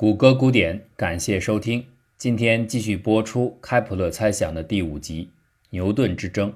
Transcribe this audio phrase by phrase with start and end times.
[0.00, 1.84] 谷歌古典，感谢收听。
[2.16, 5.24] 今天继续播出开普勒猜想的第五集
[5.70, 6.50] 《牛顿之争》。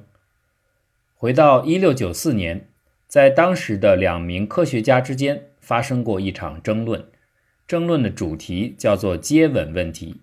[1.17, 2.69] 回到一六九四年，
[3.09, 7.05] 在当时的两名科学家之间发生过一场争论，
[7.67, 10.21] 争论的主题叫做接吻问题。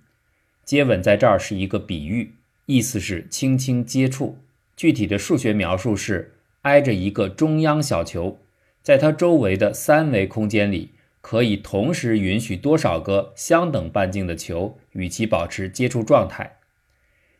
[0.63, 2.35] 接吻在这儿是一个比喻，
[2.67, 4.37] 意思是轻轻接触。
[4.77, 8.39] 具体的数学描述是挨着一个中央小球。
[8.81, 10.91] 在它周围的三维空间里，
[11.21, 16.57] 可以同时允许多少个相等半径的球与其保持接触状态？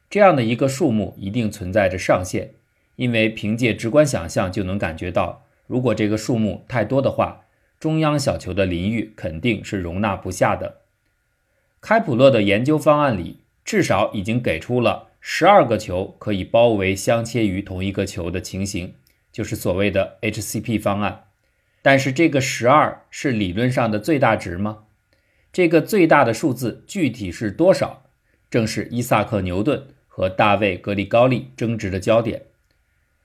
[0.09, 2.52] 这样的一个数目一定存在着上限，
[2.95, 7.45] 因为凭借直观想象就能感觉到，如果这个数目太多的话，
[7.80, 10.81] 中央小球的邻域肯定是容纳不下的。
[11.80, 18.95] 开普勒的研究方案里，至少已经给出了十二个球可以包围相切于同一个球的情形，
[19.31, 21.28] 就是所谓的 HCP 方案。
[21.81, 24.83] 但是这个十二是理论上的最大值吗？
[25.51, 28.03] 这个最大的数字具体是多少？
[28.52, 32.44] 正是伊萨克·牛顿和大卫·格里高利争执的焦点。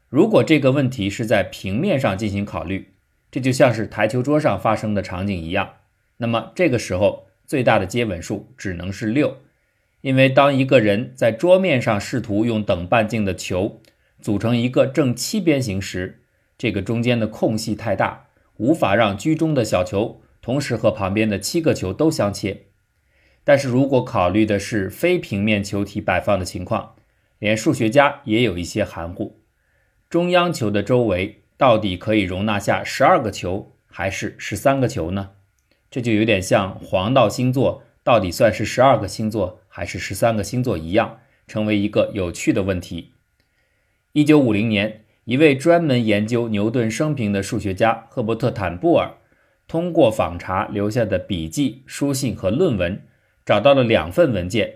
[0.08, 2.92] 如果这个问题是在平面上进行考虑，
[3.30, 5.74] 这就像是台球桌上发生的场景一样，
[6.18, 9.38] 那么这个时候最大的接吻数只能是六，
[10.02, 13.80] 因为当一个人在桌面上试图用等半径的球
[14.20, 16.20] 组成一个正七边形时，
[16.56, 18.23] 这个中间的空隙太大。
[18.58, 22.66] 无法让居中的小球同时和旁边的七个球都相切，
[23.42, 26.94] 但是如果考虑的是非平面球体摆放的情况，
[27.38, 29.40] 连数学家也有一些含糊。
[30.08, 35.30] 中央球的周围到底可以容纳下十二个球还是十三个球呢？
[35.90, 43.12] 这就有点像黄道星座到底算是十二个星座还是十三个星座一样，成为一个有趣的问题。
[44.12, 45.03] 一九五零年。
[45.24, 49.14] 一位专门研究牛顿生平的数学家赫伯特·坦布尔，
[49.66, 53.00] 通过访查留下的笔记、书信和论文，
[53.46, 54.74] 找到了两份文件，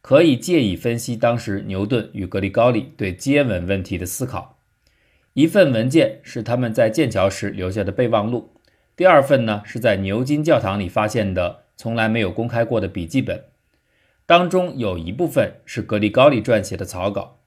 [0.00, 4.58] 可以借以分析当时牛顿与格里高利对接吻问题的思考。
[5.34, 8.54] 一份文件是他们在剑桥时留下的备忘录，
[8.96, 13.44] 第二份呢是在牛津教堂里发现的从来没有公开过的笔记本，
[14.24, 17.39] 当中有一部分是格里高利撰写的草稿。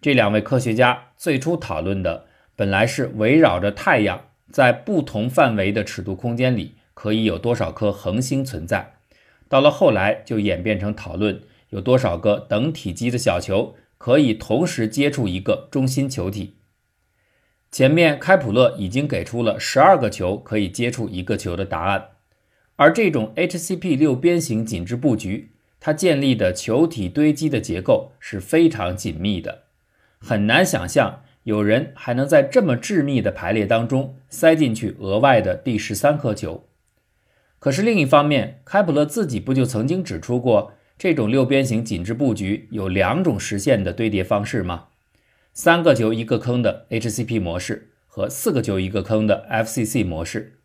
[0.00, 8.94] 这两位科学家最初讨论的本来是围绕着太阳在不同范围的尺度空间里可以有多少颗恒星存在，
[9.48, 16.56] 到了后来就演变成讨论有多少个等体积的小球可以同时接触一个中心球体。
[17.70, 22.08] 前面开普勒已经给出了十二个球可以接触一个球的答案，
[22.76, 29.64] 而这种 HCP 六边形紧致布局，它建立的球体堆积的结构是非常紧密的。
[30.20, 36.68] 很难想象有人还能在这么致密的排列当中塞进去额外的第十三颗球。
[37.58, 44.88] 可是另一方面，开普勒自己不就曾经指出过，这种六边形紧致布局有两种实现的堆叠方式吗？
[45.52, 50.58] 三个球一个坑的 HCP 模式和四个球一个坑的 FCC 模式。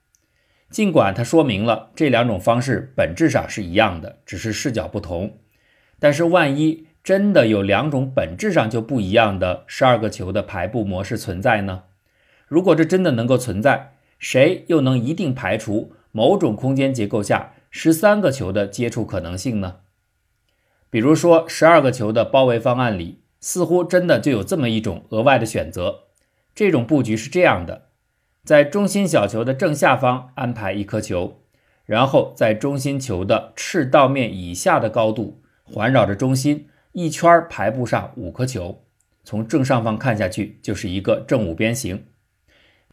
[0.69, 5.39] 尽管他说明了这两种方式本质上是一样的，只是视角不同，
[5.99, 6.87] 但是万一……
[7.05, 11.83] 真的有两种本质上就不一样的十二个球的排布模式存在呢？
[12.47, 19.75] 如果这真的能够存在，谁又能一定排除某种空间结构下十三个球的接触可能性呢？
[20.89, 26.05] 比如说，十二个球的包围方案里，似乎真的就有这么一种额外的选择。
[26.55, 27.89] 这种布局是这样的：
[28.43, 31.41] 在中心小球的正下方安排一颗球，
[31.85, 36.67] 然后在中心球的赤道面以下的高度环绕着中心。
[36.95, 38.81] 一圈排布上五颗球，
[39.25, 42.05] 从正上方看下去就是一个正五边形。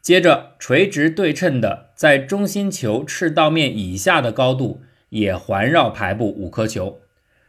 [0.00, 7.00] 接着，垂直对称的在中心球赤道面以下的高度也环绕排布五颗球，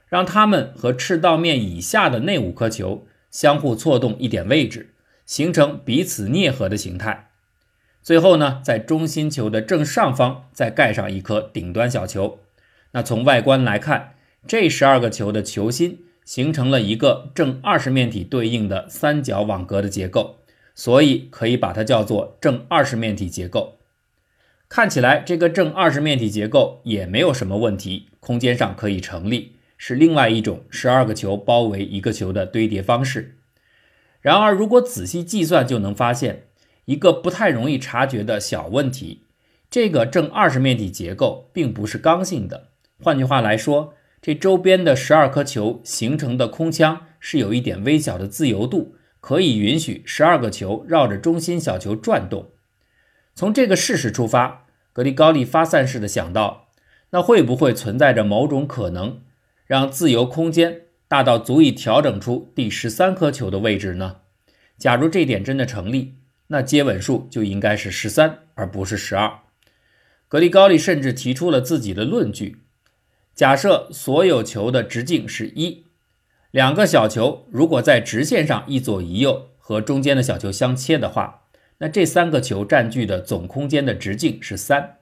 [0.07, 4.93] 让它们和赤道面以下的那五颗球相互错动一点位置，
[5.25, 7.31] 形成彼此啮合的形态。
[8.03, 12.41] 最后呢，在中心球的正上方再盖上一颗顶端小球。
[12.91, 14.13] 那从外观来看，
[14.45, 16.06] 这十二个球的球心。
[16.25, 20.37] 形成了一个正二十面体对应的三角网格的结构，
[20.75, 23.79] 所以可以把它叫做正二十面体结构。
[24.69, 33.37] 看起来这个正二十面体结构也没有什么问题，空间上可以成立，是另外一种十二个球包围一个球的堆叠方式。
[34.21, 36.47] 然而，如果仔细计算，就能发现
[36.85, 39.23] 一个不太容易察觉的小问题：
[39.69, 42.69] 这个正二十面体结构并不是刚性的。
[42.99, 43.93] 换句话来说，
[44.23, 52.51] 这周边的十二颗球形成的空腔是有一点微小的自由度，可以允许十二个球绕着中心小球转动。
[53.35, 56.69] 从这个事实出发，格里高利发散式的想到，
[57.09, 59.19] 那会不会存在着某种可能，
[59.67, 64.21] 让自由空间大到足以调整出第十三颗球的位置呢？
[64.77, 66.13] 假如这点真的成立，
[66.47, 69.39] 那接吻数就应该是十三，而不是十二。
[70.29, 72.62] 格里高利甚至提出了自己的论据：
[73.35, 75.85] 假设所有球的直径是一，
[76.51, 81.45] 两个小球如果在直线上一左一右和中间的小球相切的话，
[81.80, 84.97] 那这三个球占据的总空间的直径是三。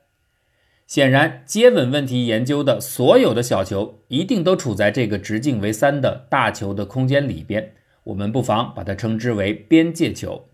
[0.87, 7.75] 显然，接吻问题研究的所有的小球一定都处在这个直径为三的大球的空间里边。
[8.05, 10.49] 我们不妨把它称之为边界球。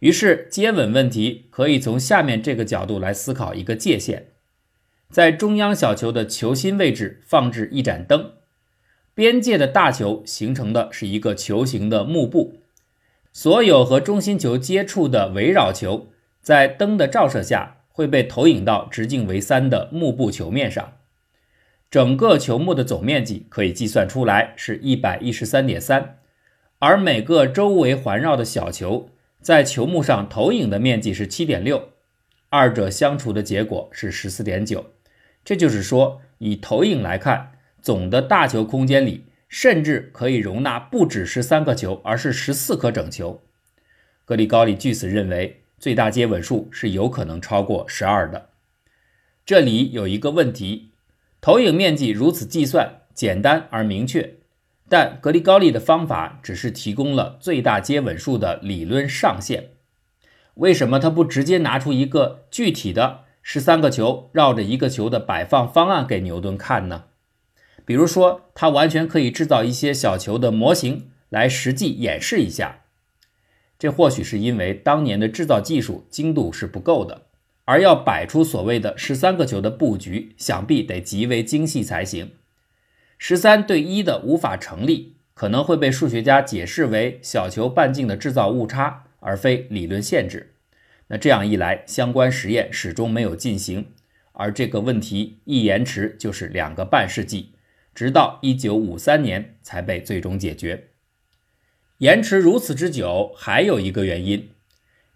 [0.00, 4.32] 于是，接吻问题可以从下面这个角度来思考一个界限：
[5.10, 8.32] 在中央小球的球心位置放置一盏灯，
[9.14, 12.60] 边界的大球形成的是一个球形的幕布，
[13.32, 16.08] 所有和中心球接触的围绕球
[16.42, 20.92] 在灯的照射下会被投影到直径为三的幕布球面上。
[21.90, 26.18] 整个球幕的总面积可以计算出来是一百一十三点三，
[26.80, 29.08] 而每个周围环绕的小球。
[29.40, 31.90] 在球幕上投影的面积是七点六，
[32.50, 34.84] 二者相除的结果是十四点九。
[35.48, 43.40] 这就是说，以投影来看，总的大球空间里甚至可以容纳不只是三个球，而是十四颗整球。
[44.26, 48.50] 格里高利据此认为，最大接吻数是有可能超过十二的。
[49.46, 50.90] 这里有一个问题：
[51.40, 54.34] 投影面积如此计算简单而明确。
[54.90, 59.70] 但格里高利的方法只是提供了最大接吻数的理论上限。
[60.56, 67.04] 为什么他不直接拿出一个具体的十三个球绕着一个球的摆放方案给牛顿看呢？
[67.86, 72.80] 比如说，他完全可以制造一些小球的模型来实际演示一下。
[73.78, 77.22] 这或许是因为当年的制造技术精度是不够的，
[77.64, 82.32] 而要摆出所谓的十三个球的布局，想必得极为精细才行。
[83.16, 90.52] 十三对一的无法成立，可能会被数学家解释为小球半径的制造误差，而非理论限制。
[91.08, 93.92] 那这样一来，相关实验始终没有进行，
[94.32, 97.52] 而这个问题一延迟就是两个半世纪，
[97.94, 100.88] 直到一九五三年才被最终解决。
[101.98, 104.50] 延迟如此之久，还有一个原因：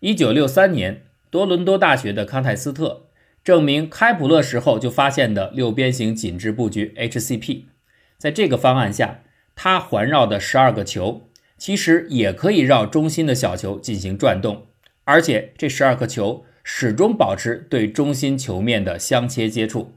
[0.01, 3.09] 一九六三年，多伦多大学的康泰斯特
[3.45, 7.65] 证明开普勒时候就发现的六边形紧致布局 HCP。
[8.19, 9.23] 在这个方案下，
[9.55, 11.29] 它环绕的十二个球
[11.59, 14.67] 其实也可以绕中心的小球进行转动，
[15.05, 19.95] 而且这十二个球始终保持对中心球面的相切接触。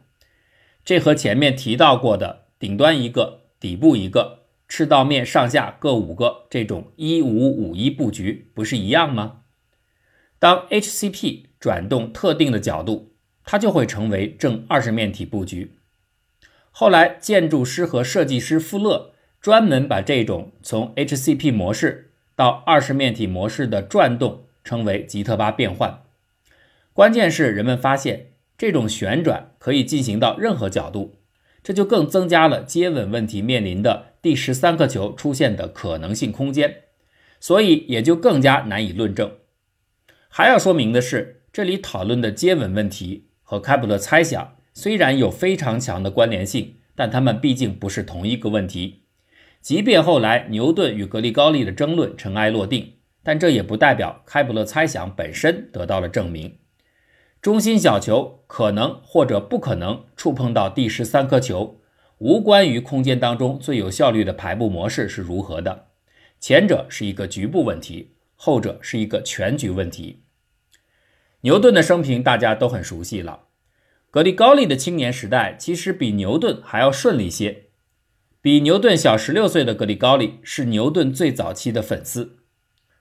[0.83, 9.41] 这和前面提到过的顶端一个、底部一个、赤道面上下各五个这种一五五一布局不是一样吗？
[10.39, 13.13] 当 HCP 转动特定的角度，
[13.43, 15.73] 它就会成为正二十面体布局。
[16.71, 26.01] 后来，建筑师和设计师富勒专门把这种从 HCP 模式到二十面体模式的转动称为吉特巴变换。
[26.91, 31.15] 关键是人们发现这种旋转可以进行到任何角度，
[31.63, 36.83] 这就更增加了接吻问题面临的第十三颗球出现的可能性空间，
[37.39, 39.31] 所以也就更加难以论证。
[40.27, 44.55] 还要说明的是，这里讨论的接吻问题和开普勒猜想。
[44.77, 49.03] 虽然有非常强的关联性，但它们毕竟不是同一个问题。
[49.61, 52.94] 即便后来牛顿与格里高利的争论尘埃落定，
[53.25, 56.59] 但这也不代表开普勒猜想本身得到了证明。
[57.41, 61.81] 中心小球可能或者不可能触碰到第十三颗球，
[62.19, 65.87] 无关于空间当中最有效率的排布模式是如何的。
[66.39, 70.21] 前者是一个局部问题，后者是一个全局问题。
[71.41, 73.45] 牛顿的生平大家都很熟悉了。
[74.11, 77.63] 格里高利的青年时代其实比牛顿还要顺利些。
[78.39, 82.37] 比牛顿小十六岁的格里高利是牛顿最早期的粉丝。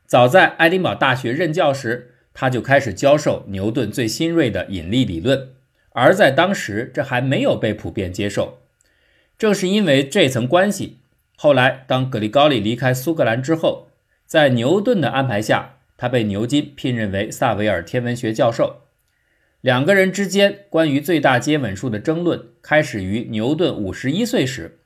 [0.06, 5.48] 早在爱丁堡大学任教时，他就开始教授牛顿最新锐的引力理论，
[5.90, 8.58] 而在当时这还没有被普遍接受。
[9.38, 10.98] 正是因为这层关系，
[11.36, 13.88] 后来当格里高利离开苏格兰之后，
[14.26, 18.82] 在牛顿的安排下，他被牛津聘任为萨维尔天文学教授。
[19.60, 24.78] 两个人之间关于最大接吻数的争论开始于牛顿五十一岁时。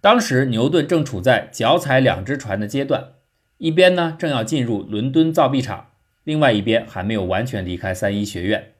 [0.00, 3.12] 当时牛顿正处在脚踩两只船的阶段，
[3.64, 5.92] 一边呢正要进入伦敦造币厂，
[6.22, 8.74] 另外一边还没有完全离开三一学院。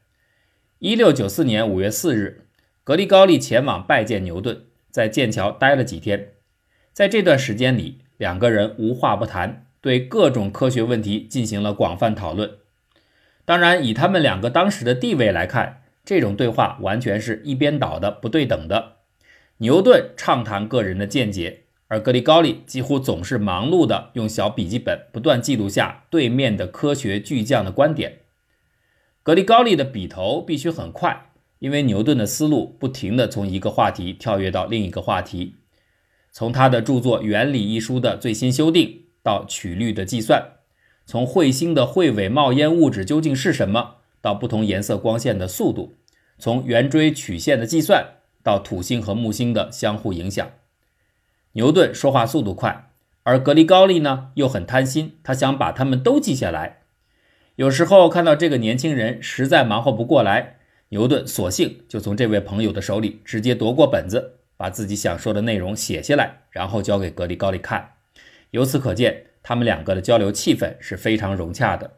[0.78, 2.48] 一六九四年五月四日，
[2.84, 6.32] 格里高利前往拜见牛顿，在剑桥待了几天。
[6.92, 12.58] 在这段时间里，两个人无话不谈，对各种科学问题进行了广泛讨论。
[13.46, 18.96] 当然，以他们两个当时的地位来看，这种对话完全是一边倒的、不对等的。
[19.56, 21.63] 牛顿畅谈个人的见解，
[21.94, 28.22] 而格里高利几乎总是忙碌的用小笔记本不断记录下对面的科学巨匠的观点。
[29.22, 35.54] 格里高利的笔头必须很快，因为牛顿的思路不停地从一个话题跳跃到另一个话题。
[36.32, 40.54] 从他的著作《原理》一书的最新修订到曲率的计算，
[41.06, 45.94] 从彗星的彗尾冒烟物质究竟是什么到不同颜色光线的速度，
[46.40, 48.04] 从圆锥曲线的计算
[48.42, 50.50] 到土星和木星的相互影响。
[51.54, 52.90] 牛顿说话速度快，
[53.24, 56.82] 而格里高利呢又很贪心，他想把他们都记下来。
[57.56, 60.58] 有时候看到这个年轻人实在忙活不过来，
[60.90, 64.32] 牛顿索性就从这位朋友的手里直接夺过本子。
[64.56, 67.94] 把自己想说的内容写下来，然后交给格里高利看。
[68.52, 71.94] 由此可见，他们两个的交流气氛是非常融洽的。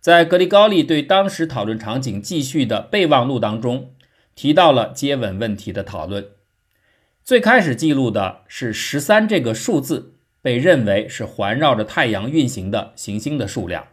[0.00, 3.92] 在格里高利对当时讨论场景记叙的备忘录当中，
[4.34, 6.26] 提到了接吻问题的讨论。
[7.24, 13.86] 最开始记录的是十三这个数字，被认为是环绕着太阳运行的行星的数量。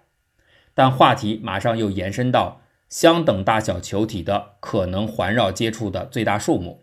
[0.74, 6.82] 但话题马上又延伸到相等大小球体的可能环绕接触的最大数目。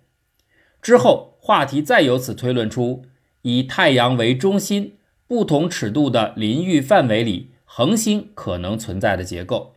[0.81, 3.05] 之后，话题再由此推论出
[3.43, 9.75] 以太阳为中心、不同尺度的邻域范围里恒星可能存在的结构。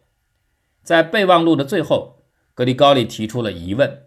[0.83, 2.21] 在备忘录的最后，
[2.53, 4.03] 格里高利提出了疑问：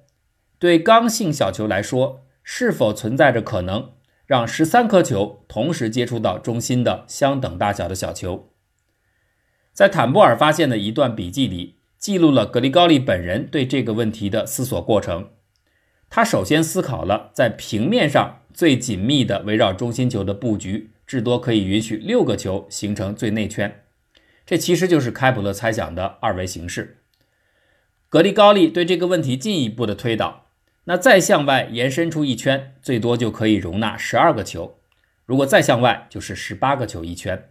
[0.61, 3.93] 对刚性小球来说，是否存在着可能
[4.27, 8.51] 让十三颗球同时接触到中心的相等大小的小球？
[9.73, 15.31] 在坦布尔发现的一段笔记里，记录了格里高利本人对这个问题的思索过程。
[16.11, 23.85] 他首先思考了在平面上最紧密的围绕中心球的布局，至多可以允许六个球形成最内圈。
[24.45, 26.99] 这其实就是开普勒猜想的二维形式。
[28.11, 30.42] 格里高利对这个问题进一步的推导，
[30.85, 34.79] 那再向外延伸出一圈，最多就可以容纳十二个球。
[35.25, 37.51] 如果再向外，就是十八个球一圈。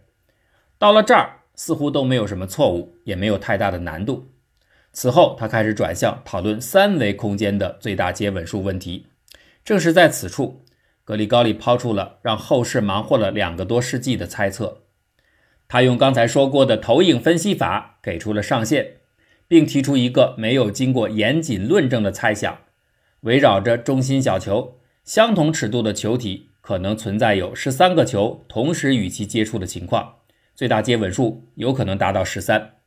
[0.78, 4.28] 到了这儿，似乎都没有什么错误，也没有太大的难度。
[4.92, 9.06] 此后，他开始转向讨论三维空间的最大接吻数问题。
[9.64, 10.66] 正是在此处，
[11.02, 14.82] 格里高利抛出了让后世忙活了两个多世纪的猜测。
[15.66, 18.96] 他用刚才说过的投影分析法给出了上限，
[19.48, 22.58] 并提出一个没有经过严谨论证的猜想：
[23.22, 30.16] 围绕着中心小球，相同尺度的球体可能存在有十三个球同时与其接触的情况，
[30.56, 32.78] 最大接吻数有可能达到十三。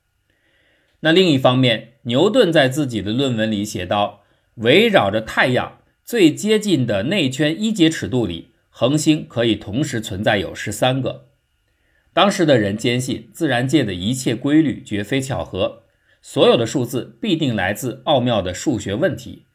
[1.00, 4.24] 那另一方面，牛顿在自己的论文里写道
[4.56, 11.28] ：“围绕着太阳最接近的内圈一节尺度里，恒星可以同时存在有十三个。”
[12.12, 15.84] 当时的人坚信，自然界的一切规律绝非巧合，
[16.20, 19.45] 所有的数字必定来自奥妙的数学问题。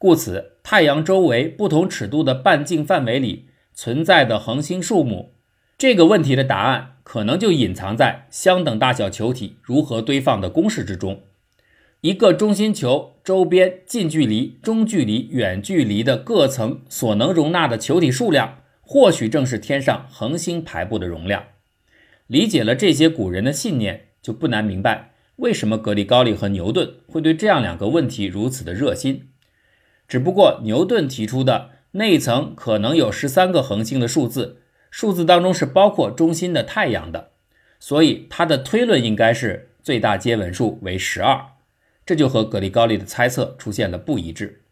[0.00, 5.34] 故此，太阳周围不同尺度的半径范围里存在的恒星数目，
[5.76, 6.96] 这个问题的答案。
[7.02, 11.22] 可能就隐藏在相等大小球体如何堆放的公式之中。
[12.00, 21.44] 一个中心球周边近距离、中距离、远距离的各层所能容纳的球体数量，或许正是天上恒星排布的容量。
[22.28, 29.30] 理解了这些古人的信念，就不难明白为什么格里高利和牛顿会对这样两个问题如此的热心。
[30.10, 34.60] 只不过牛顿提出的内层可能有十三个恒星的数字。
[34.90, 37.30] 数字当中是包括中心的太阳的，
[37.78, 41.40] 所以他的推论应该是最大接吻数为十二，
[42.04, 44.64] 这就和格里高利的猜测出现了不一致。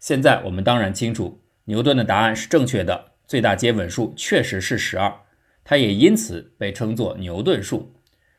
[0.00, 5.14] 现在我们当然清楚，牛顿的答案是正确的，最大接吻数确实是十二，
[5.62, 7.94] 它也因此被称作牛顿数。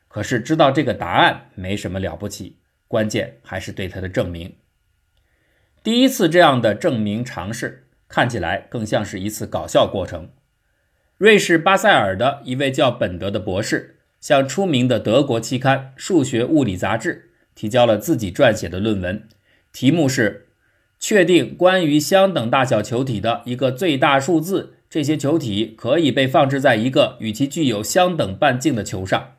[0.09, 2.57] 可是知道这个答案没什么了不起，
[2.89, 4.53] 关键还是对它的证明。
[5.83, 10.29] 第一次这样的证明尝试，看起来更像是一次搞笑过程。
[11.17, 19.27] 瑞士巴塞尔的一位叫本德的博士，向出名的德国期刊《数学物理杂志》提交了自己撰写的论文，
[19.73, 20.47] 题目是
[20.97, 29.33] “确定关于相等大小球体的一个最大数字，这些球体可以被放置在一个与其具有相等半径的球上”。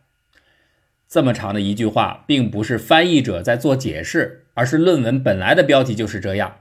[1.08, 6.60] 这么长的一句话，并不是翻译者在做解释，而是论文本来的标题就是这样。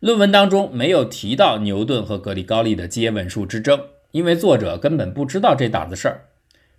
[0.00, 3.80] 论文当中没有提到牛顿和格里高利的接吻术之争。
[4.12, 6.24] 因为作者根本不知道这档子事儿，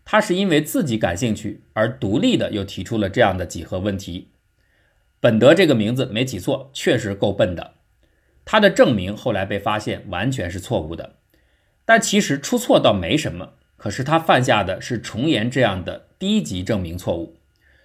[0.04, 4.32] 他是因为自己感兴趣而独立的又提出了这样的几何问题。
[5.20, 7.76] 本德这个名字没起错，确实够笨的。
[8.46, 11.18] 他的证明后来被发现完全是错误的，
[11.86, 13.54] 但其实出错倒没什么。
[13.78, 17.38] 可是他犯下的是重言这样的低级证明错误。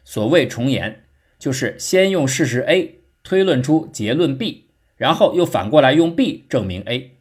[0.05, 1.04] 所谓重言，
[1.45, 7.19] 就是先用事实 A 推论出结论 B，然后又反过来用 B 证明 A。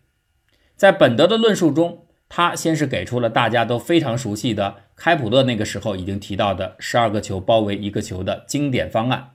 [0.77, 9.31] 在本德的论述中，他先是给出了大家都非常熟悉的开普勒那个时候已经提到的十二个球包围一个球的经典方案，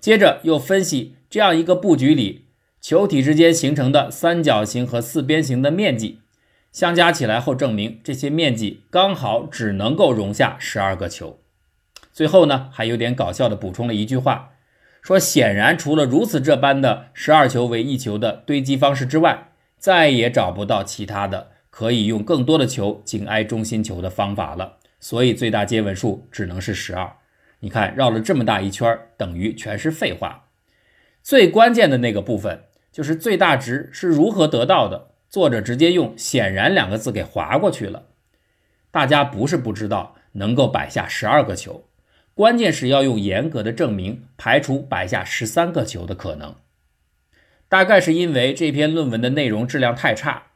[0.00, 2.46] 接着又分析这样一个布局里
[2.80, 6.20] 球体之间形成的三角形和四边形的面积
[6.72, 11.40] 相加起来后，证明这些面积刚好只能够容下十二个球。
[12.16, 14.52] 最后呢，还有点搞笑的补充了一句话，
[15.02, 21.48] 说显然除了如此这般的十二球为一球的堆积方式之外，再也找不到其他的。
[21.68, 27.16] 可以用更多的球紧挨中心球的方法了，所以最大接吻数只能是十二。
[27.60, 30.46] 你看绕了这么大一圈，等于全是废话。
[31.22, 38.06] 最关键的那个部分就是最大值是如何得到的，作者直接用“显然”两个字给划过去了。
[38.90, 41.84] 大家不是不知道能够摆下十二个球，
[42.36, 46.56] 关键是要用严格的证明排除摆下十三个球的可能。
[47.66, 50.48] 大概是因为这篇论文的内容质量太差。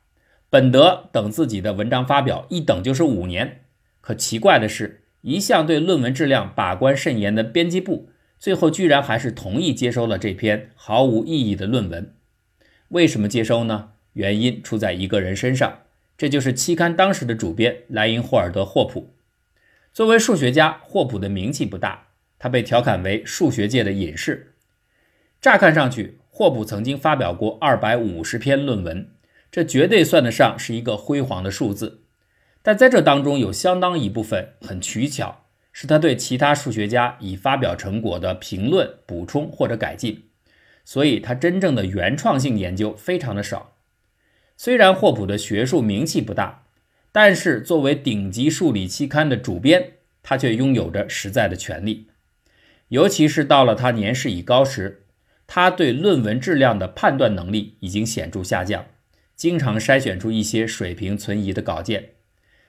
[0.51, 3.63] 本德等自己的文章发表一等就是五年，
[4.03, 12.15] 可奇怪的是，一向对论文质量把关甚严的编辑部，最后居然还是同意接收了这篇毫无意义的论文。
[12.89, 13.93] 为什么接收呢？
[14.13, 15.79] 原因出在一个人身上，
[16.19, 19.15] 这就是期刊当时的主编莱因霍尔德·霍普。
[19.93, 24.55] 作为数学家，霍普的名气不大，他被调侃为数学界的隐士。
[25.41, 29.11] 乍看上去，霍普曾经发表过二百五十篇论文。
[29.51, 32.03] 这绝对算得上是一个辉煌的数字，
[32.63, 40.29] 但在这当中有相当一部分很取巧，是他对其他数学家已发表成果的评论、补充或者改进，
[40.85, 43.73] 所以他真正的原创性研究非常的少。
[44.57, 46.67] 虽然霍普的学术名气不大，
[47.13, 52.09] 但是作为顶级数理期刊的主编，他却拥有着实在的权利，
[52.89, 55.05] 尤其是到了他年事已高时，
[55.47, 58.87] 他对论文质量的判断能力已经显著下降。
[59.35, 62.11] 经常筛选出一些水平存疑的稿件，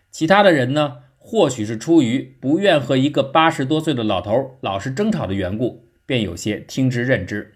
[0.10, 7.56] 其他的人呢，或许是出于不愿和一个八十多岁的老头老是争吵的缘故，便有些听之任之。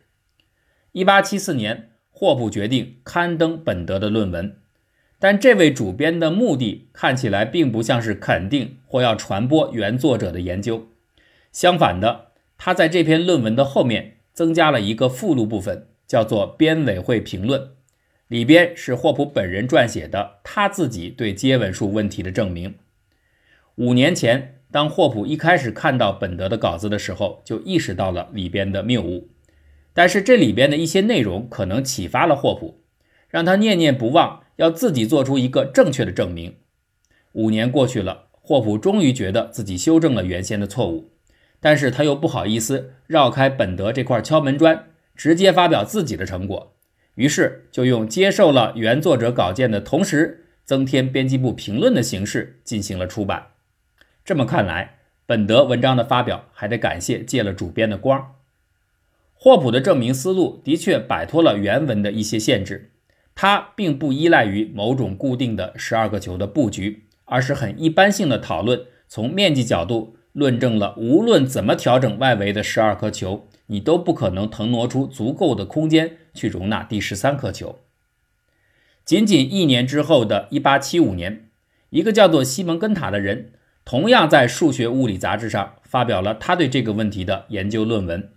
[0.92, 4.58] 一八七四年，霍普决定刊登本德的论文，
[5.18, 10.88] 但这位主编的目的看起来并不像是肯定或要传播原作者的研究，
[11.52, 17.70] 相反的，他在这篇论文的后面增加了一个附录部分，叫做编委会评论。
[18.28, 22.76] 里边是霍普本人撰写的他自己对接吻术问题的证明。
[23.76, 29.30] 五年前，当霍普一开始看到本德的稿子的时候，就意识到了里边的谬误。
[29.94, 32.82] 但是这里边的一些内容可能启发了霍普，
[33.30, 36.56] 让他念念不忘要自己做出一个正确的证明。
[37.34, 41.12] 五年过去了，霍普终于觉得自己修正了原先的错误，
[41.60, 46.74] 但是他又不好意思绕开本德这块敲门砖，直接发表自己的成果。
[47.16, 53.48] 于是就用接受了原作者稿件的同时，增添编辑部评论的形式进行了出版。
[54.24, 58.36] 这么看来，本德文章的发表还得感谢借了主编的光。
[59.34, 62.92] 霍普的证明思路的确摆脱了原文的一些限制，
[63.36, 73.48] 它并不依赖于某种固定的十二个球的布局，而是很一般性的讨论，从面积角度论证了无论怎么调整外围的十二颗球。
[73.68, 77.80] 你都不可能腾挪出足够的空间去容纳第十三颗球。
[79.04, 81.50] 仅仅一年之后的1875年，
[81.90, 88.30] 一个叫做西蒙根塔的人，同样在《数学物理》杂志上发表了他对这个问题的研究论文。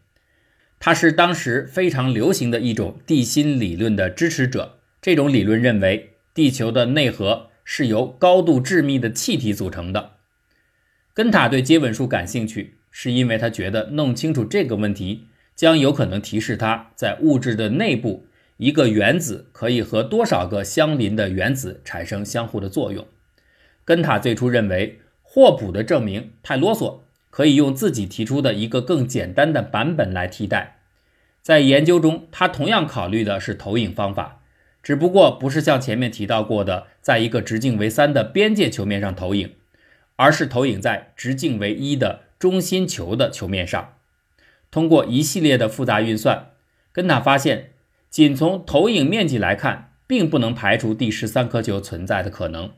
[0.80, 4.77] 他是当时非常流行的一种地心理论的支持者。
[5.00, 10.12] 这种理论认为，地球的内核是由高度致密的气体组成的。
[11.14, 12.74] 根塔对接吻数感兴趣。
[12.90, 23.06] 是因为他觉得弄清楚这个问题，将有可能提示他在物质的内部，一个原子可以和多少个相邻的原子产生相互的作用。
[23.84, 30.80] 根塔最初认为霍普的证明太啰嗦，可以用自己提出的一个更简单的版本来替代。
[31.40, 34.37] 在研究中，他同样考虑的是投影方法，
[34.88, 39.54] 只不过不是像前面提到过的，在一个直径为三的边界球面上投影，
[40.16, 42.20] 而是投影在直径为一的。
[42.38, 43.98] 中心球的球面上，
[44.70, 46.52] 通过一系列的复杂运算，
[46.90, 47.72] 根塔发现，
[48.08, 52.72] 仅从投影面积来看，并不能排除第十三颗球存在的可能。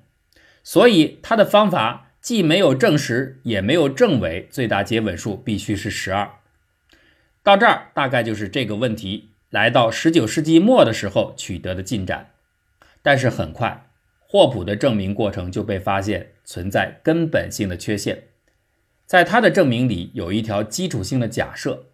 [0.64, 6.28] 所以他的方法既没有证实，也没有证伪最大接吻数必须是十二。
[7.44, 12.30] 到这儿，大概就是这个问题来到十九世纪末的时候取得的进展。
[13.02, 18.24] 但是很快，霍普的证明过程就被发现存在根本性的缺陷。
[19.06, 21.86] 在他的证明里有一条基础性的假设，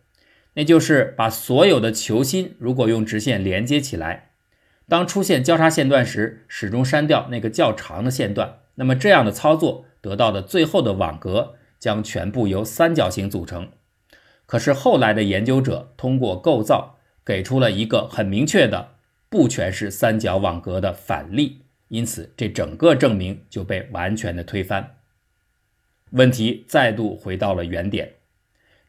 [0.55, 4.31] 那就是把所有的球心如果用直线连接起来，
[4.89, 8.59] 当出现交叉线段时，始终删掉那个较长的线段。
[8.75, 13.71] 那么这样的操作得到的最后的网格将全部由三角形组成。
[14.45, 16.96] 可是后来的研究者通过构造
[17.27, 18.93] 给出了一个很明确的
[19.29, 24.95] 不全是三角网格的反例，因此这整个证明就被完全的推翻。
[26.11, 28.13] 问题再度回到了原点，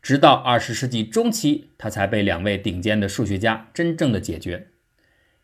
[0.04, 4.68] 直到二十世纪中期，它才被两位顶尖的数学家真正的解决。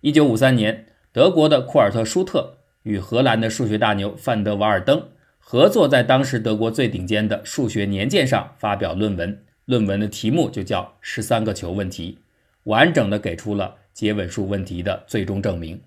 [0.02, 9.44] 一九五三年，德国的库尔特·舒特与荷兰的数学大牛范德瓦尔登合作，在当时德国最顶尖的数学年鉴上发表论文。
[9.66, 12.20] 论文的题目就叫《十三个球问题》，
[12.64, 15.82] 完整的给出了接吻数问题的最终证明。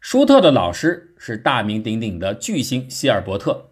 [0.00, 3.70] 舒特的老师是大名鼎鼎的巨星希尔伯特，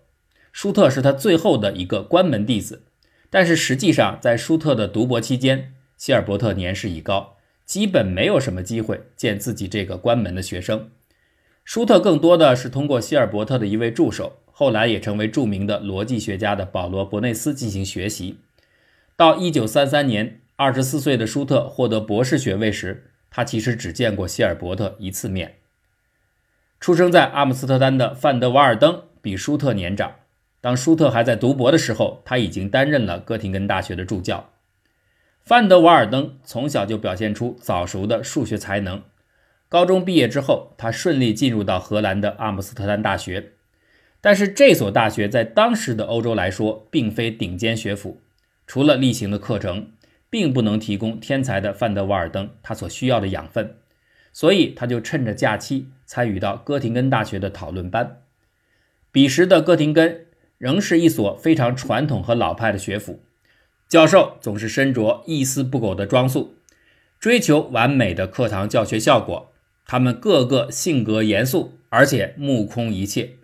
[0.52, 2.82] 舒特是他最后的一个关门弟子。
[3.30, 10.90] 但是实际上，在舒特的读博期间，希尔伯特年事已高，基本没有什么机会见自己这个关门的学生。
[11.64, 18.38] 舒特更多的是通过希尔伯特的一位助手，后来也成为著名的逻辑学家的保罗·伯内斯进行学习。
[19.16, 25.56] 到一九三三年，二十四岁的舒特获得博士学位时，他其实只见过希尔伯特一次面。
[26.78, 30.14] 出生在阿姆斯特丹的范德瓦尔登比舒特年长。
[30.60, 34.50] 当舒特还在读博的时候，他已经担任了哥廷根大学的助教。
[35.40, 39.02] 范德瓦尔登从小就表现出早熟的数学才能。
[39.68, 43.54] 高中毕业之后，他顺利进入到荷兰的阿姆斯特丹大学。
[44.20, 48.20] 但是这所大学在当时的欧洲来说，并非顶尖学府。
[48.66, 49.90] 除了例行的课程，
[50.34, 53.76] 并不能提供天才的范德瓦尔登他所需要的养分，
[54.32, 58.20] 所以他就趁着假期参与到哥廷根大学的讨论班。
[59.12, 60.26] 彼时的哥廷根
[60.58, 63.22] 仍是一所非常传统和老派的学府，
[63.88, 66.56] 教授总是身着一丝不苟的装束，
[67.20, 69.52] 追求完美的课堂教学效果。
[69.86, 73.34] 他们个个性格严肃，而且目空一切，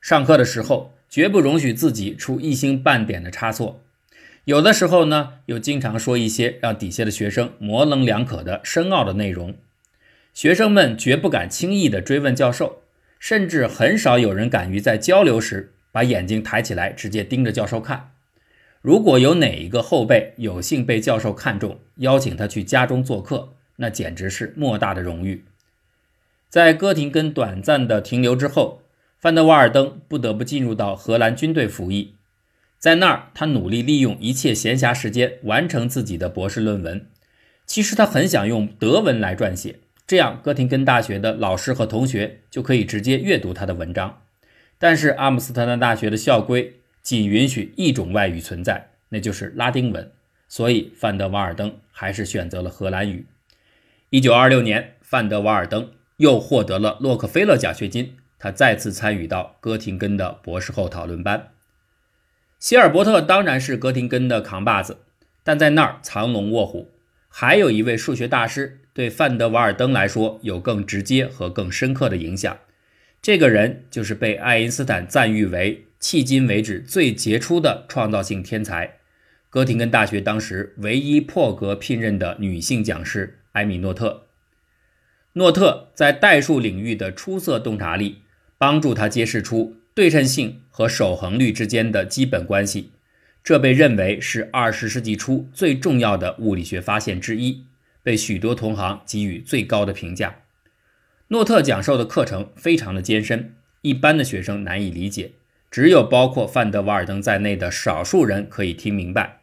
[0.00, 3.84] 上课的时候绝不容许自己出一星半点的差错。
[4.48, 9.54] 有的时候呢，又经常说一些让底下的学生模棱两可的深奥的内容，
[10.32, 12.80] 学生们绝不敢轻易的追问教授，
[13.18, 18.12] 甚至很少有人敢于在交流时把眼睛抬起来直接盯着教授看。
[18.80, 25.44] 如果有哪一个后辈有幸被教授看中，邀请他去家中做客，那简直是莫大的荣誉。
[26.48, 28.80] 在哥廷根短暂的停留之后，
[29.18, 32.14] 范德瓦尔登不得不进入到荷兰军队服役。
[32.78, 37.06] 在那儿，他努力利用一切闲暇时间完成自己的博士论文。
[37.66, 44.22] 其实他很想用德文来撰写，这样哥廷根大学的老师和同学就可以直接阅读他的文章。
[44.78, 50.12] 但是阿姆斯特丹大学的校规仅允许一种外语存在，那就是拉丁文。
[50.46, 53.26] 所以范德瓦尔登还是选择了荷兰语。
[54.10, 61.48] 一九二六年，范德瓦尔登又获得了洛克菲勒奖学金，他再次参与到哥廷根的博士后讨论班。
[62.58, 64.98] 希尔伯特当然是哥廷根的扛把子，
[65.44, 66.90] 但在那儿藏龙卧虎。
[67.28, 72.58] 还有一位数学大师对范德瓦尔登来说有更直接和更深刻的影响，
[73.22, 78.96] 这个人就是被爱因斯坦赞誉为迄今为止最杰出的创造性天才——
[79.50, 84.24] 哥廷根大学当时唯一破格聘任的女性讲师埃米诺特。
[85.34, 88.22] 诺特在代数领域的出色洞察力，
[88.56, 89.76] 帮助他揭示出。
[89.98, 92.92] 对称性和守恒率之间的基本关系，
[93.42, 97.64] 这被认为是二十世纪初最重要的物理学发现之一，
[98.04, 100.36] 被许多同行给予最高的评价。
[101.30, 105.32] 诺特讲授的课程非常的艰深，一般的学生难以理解，
[105.68, 109.40] 只有包括范德瓦尔登在内的少数人可以听明白。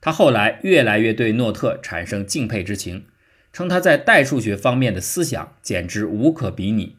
[0.00, 3.04] 他后来越来越对诺特产生敬佩之情，
[3.52, 6.96] 称他在代数学方面的思想简直无可比拟。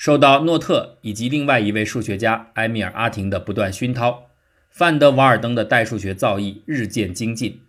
[0.00, 4.30] 受到诺特以及另外一位数学家埃米尔·阿廷的不断熏陶，
[4.70, 7.60] 范德瓦尔登的代数学造诣日渐精进。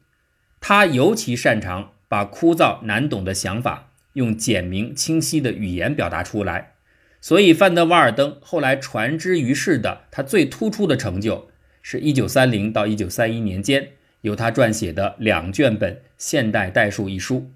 [0.62, 6.76] 他尤其擅长把枯燥难懂的想法用简明清晰的语言表达出来。
[7.20, 11.50] 所以，范德瓦尔登后来传之于世的他最突出的成就，
[11.82, 13.90] 是一九三零到一九三一年间
[14.22, 17.52] 由他撰写的两卷本《现代代数》一书。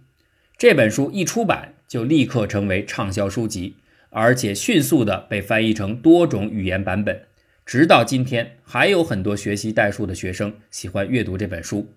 [0.57, 3.75] 这本书一出版就立刻成为畅销书籍。
[4.17, 7.23] 而且迅速地被翻译成多种语言版本，
[7.65, 11.91] 直到今天，还有很多学习代数的学生喜欢阅读这本书。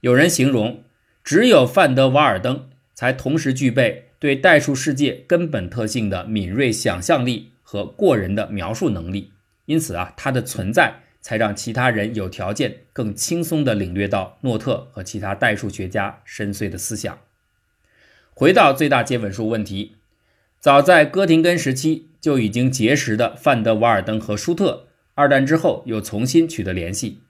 [0.00, 0.84] 有人形容，
[1.24, 9.32] 只有范德瓦尔登才同时具备对代数世界根本特性的敏锐想象力和过人的描述能力，
[9.64, 17.18] 因此啊，他的存在才让其他人有条件更轻松地领略到诺特和其他代数学家深邃的思想。
[18.34, 19.96] 回到最大接吻数问题，
[20.60, 27.20] 早在哥廷根时期就已经结识的范德瓦尔登和舒特，二战之后又重新取得联系。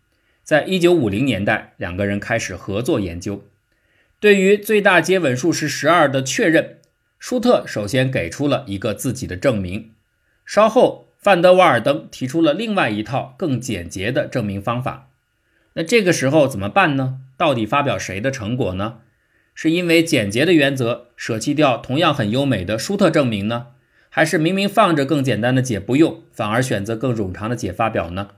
[0.43, 3.45] 在一九五零年代，两个人开始合作研究。
[4.19, 6.79] 对于最大接吻数是十二的确认，
[7.21, 9.93] 舒特首先给出了一个自己的证明。
[10.45, 15.09] 稍后，范德瓦尔登提出了另外一套更简洁的证明方法。
[15.75, 17.21] 那这个时候怎么办呢？
[17.37, 18.99] 到底发表谁的成果呢？
[19.55, 23.67] 是因为简洁的原则舍弃掉同样很优美的舒特证明呢？
[24.09, 28.29] 还是明明放着更简单的解不用，反而选择更冗长的解发表呢？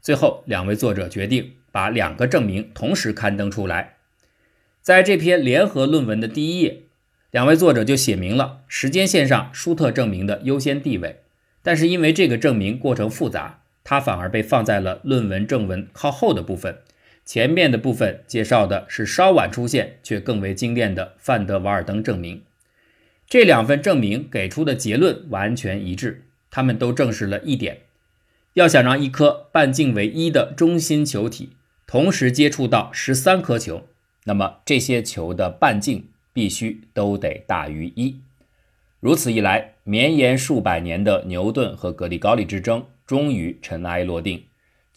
[0.00, 3.98] 最后，两位作者决定把两个证明同时刊登出来。
[4.82, 6.82] 在这篇联合论文的第一页，
[7.30, 11.20] 两位作者就写明了时间线上舒特证明的优先地位。
[11.62, 16.78] 但是因为这个证明过程复杂，它反而被放在了论文正文靠后的部分。
[17.28, 22.40] 前面的部分介绍的是稍晚出现却更为精炼的范德瓦尔登证明。
[23.28, 27.82] 这两份证明给出的结论完全一致，他们都证实了一点：
[28.54, 31.50] 要想让一颗半径为一的中心球体
[31.86, 33.86] 同时接触到十三颗球。
[34.24, 38.22] 那么这些球的半径必须都得大于一，
[39.00, 44.44] 如此一来，绵延数百年的牛顿和格里高利之争终于尘埃落定，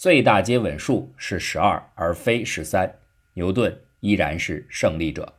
[0.02, 2.92] 最大接吻数是十二而非十三，
[3.36, 5.36] 牛顿依然是胜利者。